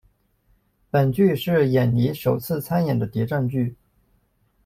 [0.89, 3.75] 本剧是闫妮首次参演的谍战剧。